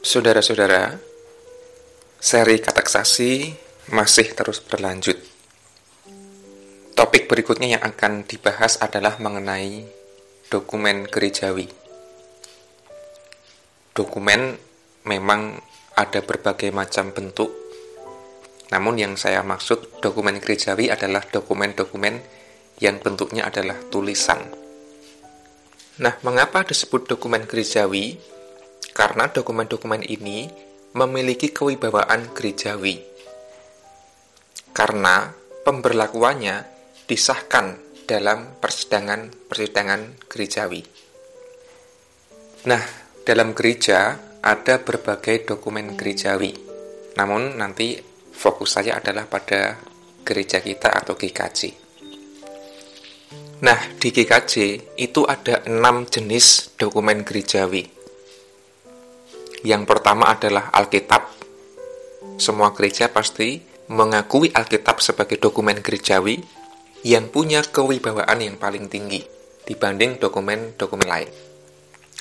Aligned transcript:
Saudara-saudara, 0.00 0.96
seri 2.16 2.56
kateksasi 2.56 3.52
masih 3.92 4.32
terus 4.32 4.64
berlanjut. 4.64 5.20
Topik 6.96 7.28
berikutnya 7.28 7.76
yang 7.76 7.84
akan 7.84 8.24
dibahas 8.24 8.80
adalah 8.80 9.20
mengenai 9.20 9.84
dokumen 10.48 11.04
gerejawi. 11.04 11.68
Dokumen 13.92 14.56
memang 15.04 15.60
ada 15.92 16.24
berbagai 16.24 16.72
macam 16.72 17.12
bentuk, 17.12 17.52
namun 18.72 18.96
yang 18.96 19.20
saya 19.20 19.44
maksud 19.44 20.00
dokumen 20.00 20.40
gerejawi 20.40 20.88
adalah 20.88 21.28
dokumen-dokumen 21.28 22.24
yang 22.80 22.96
bentuknya 23.04 23.52
adalah 23.52 23.76
tulisan. 23.92 24.48
Nah, 26.00 26.16
mengapa 26.24 26.64
disebut 26.64 27.04
dokumen 27.04 27.44
gerejawi? 27.44 28.39
Karena 29.00 29.32
dokumen-dokumen 29.32 30.04
ini 30.04 30.44
memiliki 30.92 31.56
kewibawaan 31.56 32.36
gerejawi. 32.36 33.00
Karena 34.76 35.32
pemberlakuannya 35.64 36.68
disahkan 37.08 37.80
dalam 38.04 38.60
persidangan-persidangan 38.60 40.28
gerejawi. 40.28 40.84
Nah, 42.68 42.84
dalam 43.24 43.56
gereja 43.56 44.20
ada 44.44 44.84
berbagai 44.84 45.48
dokumen 45.48 45.96
gerejawi. 45.96 46.52
Namun 47.16 47.56
nanti 47.56 47.96
fokus 48.36 48.76
saya 48.76 49.00
adalah 49.00 49.24
pada 49.24 49.80
gereja 50.20 50.60
kita 50.60 50.92
atau 50.92 51.16
GKJ. 51.16 51.72
Nah, 53.64 53.80
di 53.96 54.12
GKJ 54.12 54.54
itu 55.00 55.24
ada 55.24 55.64
enam 55.64 56.04
jenis 56.04 56.76
dokumen 56.76 57.24
gerejawi. 57.24 57.99
Yang 59.60 59.82
pertama 59.84 60.32
adalah 60.32 60.72
Alkitab. 60.72 61.28
Semua 62.40 62.72
gereja 62.72 63.12
pasti 63.12 63.60
mengakui 63.92 64.48
Alkitab 64.48 65.04
sebagai 65.04 65.36
dokumen 65.36 65.84
gerejawi 65.84 66.40
yang 67.04 67.28
punya 67.28 67.60
kewibawaan 67.64 68.40
yang 68.40 68.56
paling 68.56 68.88
tinggi 68.88 69.20
dibanding 69.68 70.16
dokumen-dokumen 70.16 71.08
lain. 71.08 71.30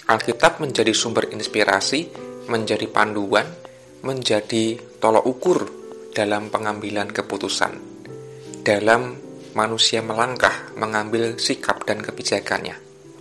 Alkitab 0.09 0.59
menjadi 0.59 0.92
sumber 0.92 1.30
inspirasi, 1.30 2.09
menjadi 2.50 2.90
panduan, 2.90 3.46
menjadi 4.02 4.80
tolok 4.98 5.26
ukur 5.26 5.59
dalam 6.12 6.50
pengambilan 6.50 7.14
keputusan, 7.14 7.78
dalam 8.66 9.16
manusia 9.53 10.02
melangkah 10.02 10.74
mengambil 10.76 11.38
sikap 11.38 11.86
dan 11.86 12.02
kebijakannya. 12.02 12.76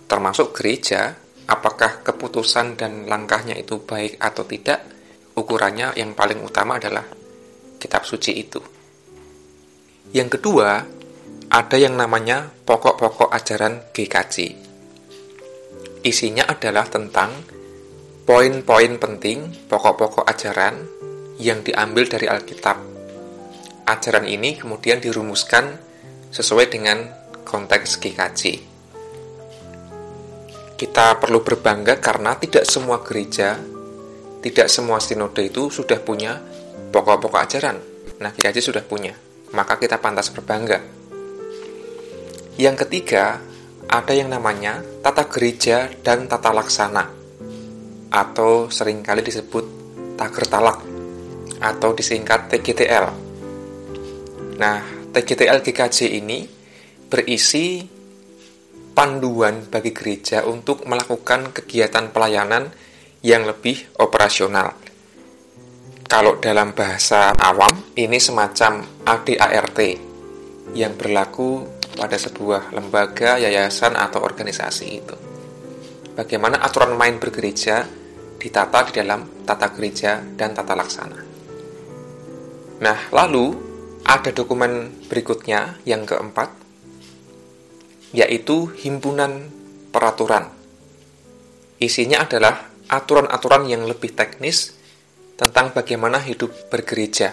Termasuk 0.09 0.57
gereja 0.57 1.13
apakah 1.49 2.05
keputusan 2.05 2.77
dan 2.77 3.09
langkahnya 3.09 3.57
itu 3.57 3.81
baik 3.81 4.21
atau 4.21 4.45
tidak, 4.45 4.85
ukurannya 5.33 5.97
yang 5.97 6.13
paling 6.13 6.45
utama 6.45 6.77
adalah 6.77 7.03
kitab 7.81 8.05
suci 8.05 8.31
itu. 8.37 8.61
Yang 10.13 10.37
kedua, 10.37 10.85
ada 11.49 11.77
yang 11.81 11.97
namanya 11.97 12.45
pokok-pokok 12.45 13.33
ajaran 13.33 13.89
GKJ. 13.89 14.35
Isinya 16.05 16.45
adalah 16.45 16.85
tentang 16.85 17.33
poin-poin 18.29 19.01
penting 19.01 19.65
pokok-pokok 19.65 20.29
ajaran 20.29 20.85
yang 21.41 21.65
diambil 21.65 22.05
dari 22.05 22.29
Alkitab. 22.29 22.77
Ajaran 23.89 24.29
ini 24.29 24.53
kemudian 24.53 25.01
dirumuskan 25.01 25.65
sesuai 26.29 26.69
dengan 26.69 27.09
konteks 27.41 27.97
GKJ 27.97 28.69
kita 30.79 31.19
perlu 31.19 31.43
berbangga 31.43 31.99
karena 31.99 32.39
tidak 32.39 32.63
semua 32.63 33.03
gereja, 33.03 33.59
tidak 34.39 34.71
semua 34.71 35.03
sinode 35.03 35.43
itu 35.43 35.67
sudah 35.67 35.99
punya 35.99 36.39
pokok-pokok 36.95 37.41
ajaran. 37.43 37.77
Nah, 38.23 38.31
aja 38.31 38.63
sudah 38.63 38.79
punya, 38.87 39.11
maka 39.51 39.75
kita 39.75 39.99
pantas 39.99 40.31
berbangga. 40.31 40.79
Yang 42.55 42.87
ketiga, 42.87 43.43
ada 43.91 44.13
yang 44.15 44.31
namanya 44.31 44.79
tata 45.03 45.27
gereja 45.27 45.91
dan 45.99 46.31
tata 46.31 46.55
laksana, 46.55 47.11
atau 48.15 48.71
sering 48.71 49.03
kali 49.03 49.19
disebut 49.19 49.67
tager 50.15 50.47
talak, 50.47 50.79
atau 51.59 51.91
disingkat 51.91 52.47
TGTL. 52.55 53.05
Nah, 54.55 54.79
TGTL 55.11 55.59
GKJ 55.59 56.07
ini 56.07 56.47
berisi 57.11 57.98
panduan 58.99 59.63
bagi 59.71 59.95
gereja 59.95 60.43
untuk 60.43 60.83
melakukan 60.83 61.55
kegiatan 61.55 62.11
pelayanan 62.11 62.67
yang 63.23 63.47
lebih 63.47 63.95
operasional. 63.95 64.75
Kalau 66.03 66.35
dalam 66.43 66.75
bahasa 66.75 67.31
awam, 67.31 67.95
ini 67.95 68.19
semacam 68.19 68.83
ADART 69.07 69.79
yang 70.75 70.99
berlaku 70.99 71.63
pada 71.95 72.19
sebuah 72.19 72.75
lembaga, 72.75 73.39
yayasan, 73.39 73.95
atau 73.95 74.19
organisasi 74.19 74.85
itu. 74.91 75.15
Bagaimana 76.19 76.59
aturan 76.59 76.99
main 76.99 77.23
bergereja 77.23 77.87
ditata 78.35 78.91
di 78.91 78.99
dalam 78.99 79.47
tata 79.47 79.71
gereja 79.71 80.19
dan 80.35 80.51
tata 80.51 80.75
laksana. 80.75 81.19
Nah, 82.83 82.99
lalu 83.15 83.55
ada 84.03 84.35
dokumen 84.35 85.07
berikutnya 85.07 85.79
yang 85.87 86.03
keempat, 86.03 86.51
yaitu 88.15 88.69
himpunan 88.73 89.49
peraturan. 89.93 90.49
Isinya 91.79 92.25
adalah 92.25 92.69
aturan-aturan 92.89 93.69
yang 93.69 93.85
lebih 93.85 94.17
teknis 94.17 94.75
tentang 95.37 95.71
bagaimana 95.71 96.19
hidup 96.19 96.51
bergereja. 96.67 97.31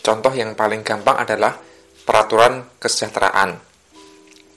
Contoh 0.00 0.32
yang 0.32 0.54
paling 0.54 0.80
gampang 0.86 1.18
adalah 1.18 1.58
peraturan 2.06 2.78
kesejahteraan, 2.80 3.60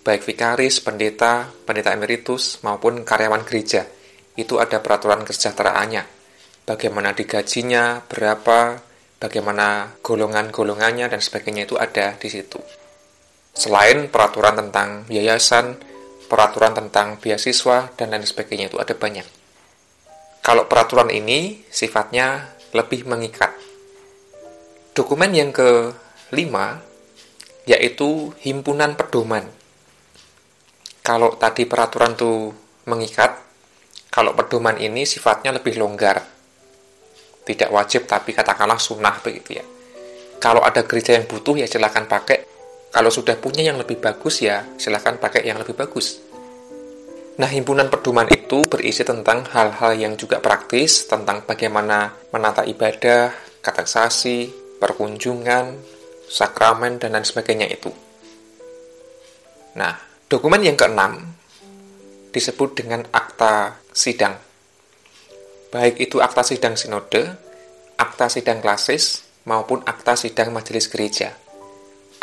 baik 0.03 0.21
vikaris, 0.23 0.83
pendeta, 0.83 1.49
pendeta 1.65 1.91
emeritus, 1.95 2.59
maupun 2.61 3.03
karyawan 3.03 3.43
gereja. 3.47 3.87
Itu 4.35 4.59
ada 4.59 4.79
peraturan 4.79 5.23
kesejahteraannya, 5.27 6.03
bagaimana 6.67 7.11
digajinya, 7.13 8.01
berapa, 8.05 8.79
bagaimana 9.19 9.97
golongan-golongannya, 9.99 11.11
dan 11.11 11.19
sebagainya 11.19 11.67
itu 11.67 11.75
ada 11.77 12.15
di 12.19 12.29
situ. 12.31 12.82
Selain 13.53 14.09
peraturan 14.09 14.57
tentang 14.57 15.05
yayasan, 15.13 15.77
peraturan 16.25 16.73
tentang 16.73 17.21
beasiswa, 17.21 17.93
dan 17.93 18.09
lain 18.09 18.25
sebagainya 18.25 18.73
itu 18.73 18.81
ada 18.81 18.97
banyak. 18.97 19.25
Kalau 20.41 20.65
peraturan 20.65 21.13
ini 21.13 21.63
sifatnya 21.69 22.51
lebih 22.73 23.05
mengikat. 23.05 23.53
Dokumen 24.97 25.31
yang 25.31 25.49
kelima 25.53 26.81
yaitu 27.63 28.35
himpunan 28.43 28.99
pedoman. 28.99 29.47
Kalau 30.99 31.35
tadi 31.39 31.63
peraturan 31.63 32.17
itu 32.17 32.51
mengikat, 32.89 33.39
kalau 34.11 34.35
pedoman 34.35 34.75
ini 34.81 35.07
sifatnya 35.07 35.55
lebih 35.55 35.79
longgar. 35.79 36.19
Tidak 37.43 37.69
wajib 37.71 38.03
tapi 38.07 38.35
katakanlah 38.35 38.79
sunnah 38.79 39.15
begitu 39.23 39.63
ya. 39.63 39.65
Kalau 40.43 40.59
ada 40.59 40.83
gereja 40.83 41.15
yang 41.15 41.23
butuh 41.23 41.55
ya 41.55 41.67
silahkan 41.67 42.03
pakai, 42.03 42.52
kalau 42.93 43.09
sudah 43.09 43.33
punya 43.41 43.65
yang 43.65 43.81
lebih 43.81 43.97
bagus 43.97 44.45
ya 44.45 44.61
silahkan 44.77 45.17
pakai 45.17 45.49
yang 45.49 45.57
lebih 45.57 45.73
bagus. 45.73 46.21
Nah, 47.33 47.49
himpunan 47.49 47.89
pedoman 47.89 48.29
itu 48.29 48.61
berisi 48.69 49.01
tentang 49.01 49.41
hal-hal 49.49 49.97
yang 49.97 50.13
juga 50.13 50.37
praktis, 50.37 51.09
tentang 51.09 51.41
bagaimana 51.41 52.13
menata 52.29 52.61
ibadah, 52.61 53.33
kateksasi, 53.65 54.53
perkunjungan, 54.77 55.73
sakramen, 56.29 57.01
dan 57.01 57.17
lain 57.17 57.25
sebagainya 57.25 57.65
itu. 57.73 57.89
Nah, 59.73 59.97
dokumen 60.29 60.61
yang 60.61 60.77
keenam 60.77 61.33
disebut 62.29 62.77
dengan 62.77 63.01
akta 63.09 63.81
sidang. 63.89 64.37
Baik 65.73 65.97
itu 65.97 66.21
akta 66.21 66.45
sidang 66.45 66.77
sinode, 66.77 67.33
akta 67.97 68.29
sidang 68.29 68.61
klasis, 68.61 69.25
maupun 69.49 69.81
akta 69.89 70.13
sidang 70.13 70.53
majelis 70.53 70.85
gereja. 70.85 71.33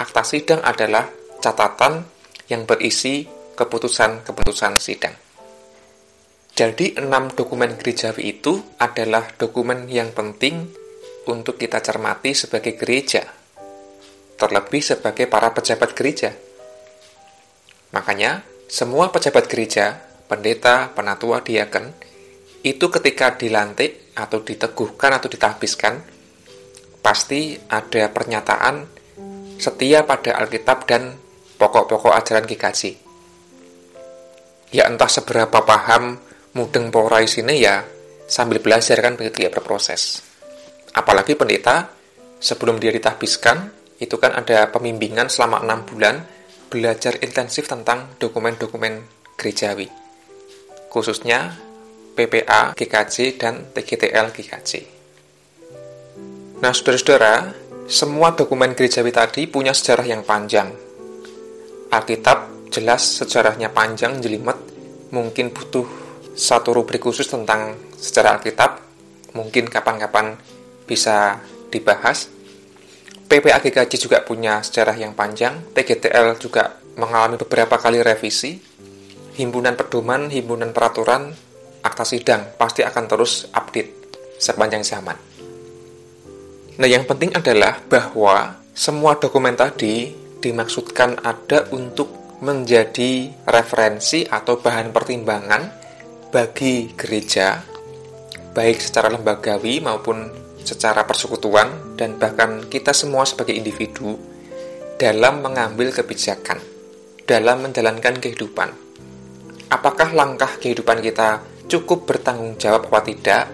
Akta 0.01 0.25
sidang 0.25 0.65
adalah 0.65 1.13
catatan 1.45 2.09
yang 2.49 2.65
berisi 2.65 3.29
keputusan-keputusan 3.53 4.81
sidang. 4.81 5.13
Jadi, 6.57 6.97
enam 6.97 7.29
dokumen 7.29 7.77
gerejawi 7.77 8.41
itu 8.41 8.65
adalah 8.81 9.29
dokumen 9.37 9.93
yang 9.93 10.17
penting 10.17 10.73
untuk 11.29 11.61
kita 11.61 11.85
cermati 11.85 12.33
sebagai 12.33 12.81
gereja, 12.81 13.29
terlebih 14.41 14.81
sebagai 14.81 15.29
para 15.29 15.53
pejabat 15.53 15.93
gereja. 15.93 16.33
Makanya, 17.93 18.41
semua 18.73 19.13
pejabat 19.13 19.53
gereja, 19.53 20.01
pendeta, 20.25 20.97
penatua, 20.97 21.45
diaken, 21.45 21.93
itu 22.65 22.89
ketika 22.89 23.37
dilantik 23.37 24.17
atau 24.17 24.41
diteguhkan 24.41 25.13
atau 25.21 25.29
ditahbiskan, 25.29 26.01
pasti 27.05 27.57
ada 27.69 28.09
pernyataan 28.09 29.00
setia 29.61 30.09
pada 30.09 30.41
Alkitab 30.41 30.89
dan 30.89 31.21
pokok-pokok 31.61 32.17
ajaran 32.17 32.49
GKJ. 32.49 32.97
Ya 34.73 34.89
entah 34.89 35.11
seberapa 35.13 35.61
paham 35.61 36.17
mudeng 36.57 36.89
porai 36.89 37.29
sini 37.29 37.61
ya, 37.61 37.85
sambil 38.25 38.65
belajar 38.65 38.97
kan 39.05 39.21
begitu 39.21 39.45
ya 39.45 39.51
berproses. 39.53 40.25
Apalagi 40.97 41.37
pendeta 41.37 41.93
sebelum 42.41 42.81
dia 42.81 42.91
ditahbiskan 42.91 43.69
itu 44.01 44.17
kan 44.17 44.33
ada 44.33 44.73
pembimbingan 44.73 45.29
selama 45.29 45.61
enam 45.61 45.85
bulan 45.85 46.25
belajar 46.73 47.21
intensif 47.21 47.69
tentang 47.69 48.17
dokumen-dokumen 48.17 49.05
gerejawi, 49.37 49.91
khususnya 50.89 51.59
PPA, 52.15 52.73
GKJ, 52.73 53.17
dan 53.37 53.55
TGTL 53.75 54.33
GKJ. 54.33 54.71
Nah, 56.61 56.73
saudara-saudara, 56.77 57.57
semua 57.91 58.31
dokumen 58.39 58.79
gerejawi 58.79 59.11
tadi 59.11 59.51
punya 59.51 59.75
sejarah 59.75 60.07
yang 60.07 60.23
panjang. 60.23 60.71
Alkitab 61.91 62.71
jelas 62.71 63.03
sejarahnya 63.19 63.75
panjang, 63.75 64.23
jelimet, 64.23 64.55
mungkin 65.11 65.51
butuh 65.51 65.83
satu 66.39 66.71
rubrik 66.71 67.03
khusus 67.03 67.27
tentang 67.27 67.75
sejarah 67.99 68.39
Alkitab, 68.39 68.79
mungkin 69.35 69.67
kapan-kapan 69.67 70.39
bisa 70.87 71.43
dibahas. 71.67 72.31
PPA 73.27 73.59
GKJ 73.59 73.93
juga 73.99 74.23
punya 74.23 74.63
sejarah 74.63 74.95
yang 74.95 75.19
panjang, 75.19 75.75
TGTL 75.75 76.39
juga 76.39 76.79
mengalami 76.95 77.43
beberapa 77.43 77.75
kali 77.75 78.07
revisi, 78.07 78.55
himpunan 79.35 79.75
pedoman, 79.75 80.31
himpunan 80.31 80.71
peraturan, 80.71 81.35
akta 81.83 82.07
sidang 82.07 82.55
pasti 82.55 82.87
akan 82.87 83.05
terus 83.11 83.51
update 83.51 83.91
sepanjang 84.39 84.87
zaman. 84.87 85.30
Nah, 86.79 86.87
yang 86.87 87.09
penting 87.09 87.35
adalah 87.35 87.83
bahwa 87.89 88.61
semua 88.71 89.19
dokumen 89.19 89.59
tadi 89.59 90.15
dimaksudkan 90.41 91.21
ada 91.27 91.67
untuk 91.75 92.39
menjadi 92.41 93.29
referensi 93.45 94.25
atau 94.25 94.57
bahan 94.57 94.95
pertimbangan 94.95 95.63
bagi 96.33 96.95
gereja, 96.97 97.61
baik 98.57 98.81
secara 98.81 99.13
lembagawi 99.13 99.85
maupun 99.85 100.31
secara 100.65 101.05
persekutuan, 101.05 101.97
dan 101.99 102.17
bahkan 102.17 102.65
kita 102.71 102.97
semua 102.97 103.29
sebagai 103.29 103.53
individu 103.53 104.17
dalam 104.97 105.45
mengambil 105.45 105.93
kebijakan, 105.93 106.61
dalam 107.29 107.67
menjalankan 107.69 108.17
kehidupan. 108.21 108.73
Apakah 109.69 110.17
langkah 110.17 110.57
kehidupan 110.57 111.05
kita 111.05 111.45
cukup 111.69 112.09
bertanggung 112.09 112.57
jawab 112.57 112.89
atau 112.89 113.05
tidak? 113.05 113.45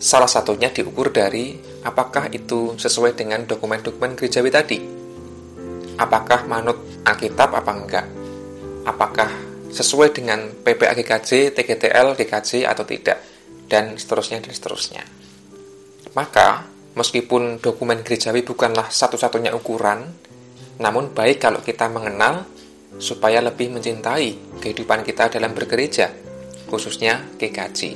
Salah 0.00 0.28
satunya 0.28 0.72
diukur 0.72 1.12
dari 1.12 1.69
apakah 1.84 2.28
itu 2.32 2.76
sesuai 2.76 3.16
dengan 3.16 3.44
dokumen-dokumen 3.48 4.16
gerejawi 4.16 4.50
tadi. 4.52 4.78
Apakah 6.00 6.48
manut 6.48 6.80
Alkitab 7.04 7.52
apa 7.52 7.72
enggak? 7.72 8.06
Apakah 8.88 9.28
sesuai 9.70 10.16
dengan 10.16 10.50
PPA 10.64 10.96
GKJ, 10.96 11.52
TGTL, 11.56 12.16
GKJ 12.16 12.64
atau 12.68 12.84
tidak? 12.84 13.20
Dan 13.70 13.94
seterusnya 13.94 14.42
dan 14.42 14.52
seterusnya. 14.52 15.02
Maka, 16.16 16.66
meskipun 16.98 17.62
dokumen 17.62 18.02
gerejawi 18.02 18.42
bukanlah 18.42 18.90
satu-satunya 18.90 19.54
ukuran, 19.54 20.10
namun 20.82 21.14
baik 21.14 21.38
kalau 21.38 21.62
kita 21.62 21.86
mengenal 21.86 22.48
supaya 22.98 23.38
lebih 23.38 23.70
mencintai 23.70 24.58
kehidupan 24.58 25.06
kita 25.06 25.30
dalam 25.30 25.54
bergereja, 25.54 26.10
khususnya 26.66 27.22
GKJ. 27.38 27.94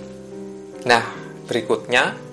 Nah, 0.86 1.02
berikutnya 1.48 2.23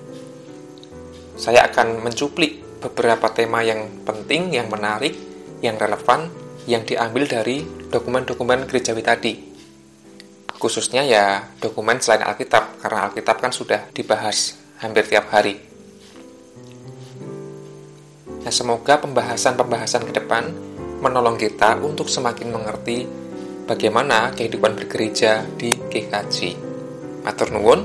saya 1.41 1.65
akan 1.65 2.05
mencuplik 2.05 2.61
beberapa 2.85 3.33
tema 3.33 3.65
yang 3.65 4.05
penting, 4.05 4.53
yang 4.53 4.69
menarik, 4.69 5.17
yang 5.65 5.73
relevan, 5.73 6.29
yang 6.69 6.85
diambil 6.85 7.25
dari 7.25 7.65
dokumen-dokumen 7.65 8.69
gerejawi 8.69 9.01
tadi. 9.01 9.33
Khususnya 10.61 11.01
ya 11.01 11.41
dokumen 11.57 11.97
selain 11.97 12.21
Alkitab, 12.21 12.77
karena 12.77 13.09
Alkitab 13.09 13.41
kan 13.41 13.49
sudah 13.49 13.89
dibahas 13.89 14.53
hampir 14.85 15.09
tiap 15.09 15.33
hari. 15.33 15.57
Nah, 18.45 18.53
semoga 18.53 19.01
pembahasan-pembahasan 19.01 20.05
ke 20.05 20.21
depan 20.21 20.45
menolong 21.01 21.41
kita 21.41 21.73
untuk 21.81 22.05
semakin 22.05 22.53
mengerti 22.53 23.09
bagaimana 23.65 24.29
kehidupan 24.37 24.77
bergereja 24.77 25.41
di 25.57 25.73
GKJ. 25.73 26.37
Matur 27.25 27.49
nuwun, 27.49 27.81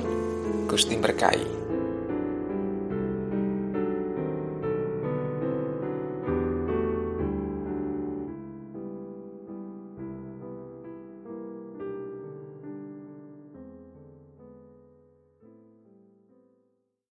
Gusti 0.68 1.00
berkahi. 1.00 1.55